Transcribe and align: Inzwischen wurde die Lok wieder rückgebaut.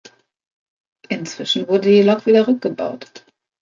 Inzwischen 1.09 1.67
wurde 1.67 1.89
die 1.89 2.01
Lok 2.01 2.25
wieder 2.25 2.47
rückgebaut. 2.47 3.23